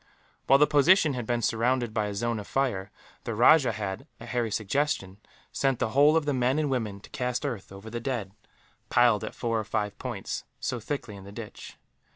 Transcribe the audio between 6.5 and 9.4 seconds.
and women to cast earth over the dead; piled, at